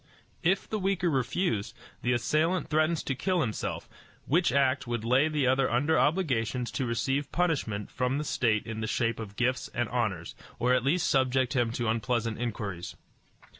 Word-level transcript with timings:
If 0.41 0.67
the 0.67 0.79
weaker 0.79 1.11
refuse, 1.11 1.75
the 2.01 2.11
assailant 2.13 2.69
threatens 2.71 3.03
to 3.03 3.13
kill 3.13 3.41
himself, 3.41 3.87
which 4.25 4.51
act 4.51 4.87
would 4.87 5.03
lay 5.05 5.27
the 5.27 5.45
other 5.45 5.69
under 5.69 5.99
obligations 5.99 6.71
to 6.71 6.87
receive 6.87 7.31
punishment 7.31 7.91
from 7.91 8.17
the 8.17 8.23
state 8.23 8.65
in 8.65 8.81
the 8.81 8.87
shape 8.87 9.19
of 9.19 9.35
gifts 9.35 9.67
and 9.75 9.87
honors, 9.89 10.33
or 10.57 10.73
at 10.73 10.83
least 10.83 11.07
subject 11.07 11.53
him 11.55 11.71
to 11.73 11.87
unpleasant 11.87 12.39
inquiries. 12.39 12.95